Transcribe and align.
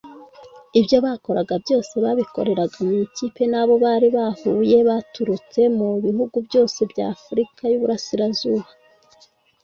ibyo 0.79 0.97
bakoraga 1.05 1.53
byose 1.63 1.93
babikoreraga 2.03 2.77
mu 2.85 2.93
ikipe 3.05 3.43
n'abo 3.51 3.73
bari 3.83 4.07
bahuye 4.17 4.77
baturutse 4.89 5.59
mu 5.77 5.89
bihugu 6.05 6.35
byose 6.47 6.79
bya 6.91 7.05
Afurika 7.15 7.61
y'uburasirazuba 7.71 8.69